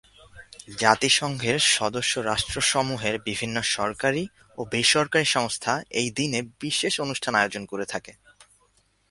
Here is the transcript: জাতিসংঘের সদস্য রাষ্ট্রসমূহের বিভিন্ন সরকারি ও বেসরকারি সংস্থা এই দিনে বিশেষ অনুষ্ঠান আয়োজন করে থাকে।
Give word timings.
জাতিসংঘের 0.79 1.57
সদস্য 1.75 2.13
রাষ্ট্রসমূহের 2.21 3.15
বিভিন্ন 3.19 3.57
সরকারি 3.75 4.23
ও 4.57 4.61
বেসরকারি 4.65 5.27
সংস্থা 5.27 5.73
এই 5.91 6.09
দিনে 6.11 6.39
বিশেষ 6.61 6.93
অনুষ্ঠান 6.99 7.33
আয়োজন 7.35 7.63
করে 7.65 7.85
থাকে। 7.85 8.13